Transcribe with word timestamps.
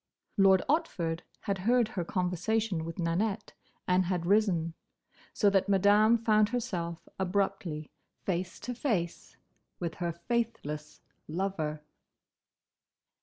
Lord 0.35 0.63
Otford 0.67 1.19
had 1.41 1.59
heard 1.59 1.89
her 1.89 2.03
conversation 2.03 2.85
with 2.85 2.97
Nanette, 2.97 3.53
and 3.87 4.05
had 4.05 4.25
risen; 4.25 4.73
so 5.31 5.47
that 5.51 5.69
Madame 5.69 6.17
found 6.17 6.49
herself 6.49 7.07
abruptly 7.19 7.91
face 8.23 8.59
to 8.61 8.73
face 8.73 9.37
with 9.77 9.93
her 10.01 10.11
faithless 10.11 11.01
lover. 11.27 11.83